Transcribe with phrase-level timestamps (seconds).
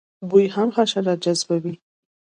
[0.29, 1.75] بوی هم حشرات جذبوي